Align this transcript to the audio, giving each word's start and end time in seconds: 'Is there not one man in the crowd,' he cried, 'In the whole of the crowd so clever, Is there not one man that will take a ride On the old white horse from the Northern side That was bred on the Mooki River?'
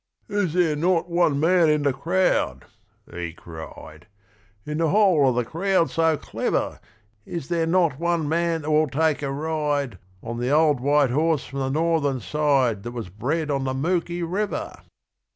'Is 0.27 0.53
there 0.53 0.75
not 0.75 1.11
one 1.11 1.39
man 1.39 1.69
in 1.69 1.83
the 1.83 1.93
crowd,' 1.93 2.65
he 3.13 3.33
cried, 3.33 4.07
'In 4.65 4.79
the 4.79 4.89
whole 4.89 5.29
of 5.29 5.35
the 5.35 5.45
crowd 5.45 5.91
so 5.91 6.17
clever, 6.17 6.79
Is 7.23 7.49
there 7.49 7.67
not 7.67 7.99
one 7.99 8.27
man 8.27 8.63
that 8.63 8.71
will 8.71 8.87
take 8.89 9.21
a 9.21 9.31
ride 9.31 9.99
On 10.23 10.39
the 10.39 10.49
old 10.49 10.79
white 10.79 11.11
horse 11.11 11.45
from 11.45 11.59
the 11.59 11.69
Northern 11.69 12.19
side 12.19 12.81
That 12.81 12.93
was 12.93 13.09
bred 13.09 13.51
on 13.51 13.63
the 13.63 13.75
Mooki 13.75 14.23
River?' 14.23 14.73